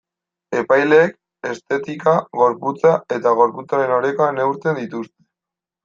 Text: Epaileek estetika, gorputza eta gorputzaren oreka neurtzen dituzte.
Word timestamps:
Epaileek 0.61 1.13
estetika, 1.51 2.15
gorputza 2.41 2.97
eta 3.19 3.37
gorputzaren 3.43 3.97
oreka 4.01 4.33
neurtzen 4.41 4.85
dituzte. 4.85 5.17